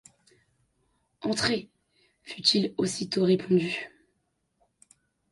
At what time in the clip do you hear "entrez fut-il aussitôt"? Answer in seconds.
1.21-3.23